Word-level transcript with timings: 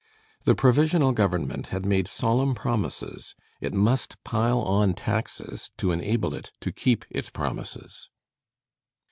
The 0.45 0.55
Provisional 0.55 1.11
government 1.11 1.67
had 1.67 1.85
made 1.85 2.07
solemn 2.07 2.55
promises: 2.55 3.35
it 3.59 3.71
must 3.71 4.15
pile 4.23 4.57
on 4.57 4.95
taxes 4.95 5.69
to 5.77 5.91
enable 5.91 6.33
it 6.33 6.51
to 6.61 6.71
keep 6.71 7.05
its 7.11 7.29
promises. 7.29 8.09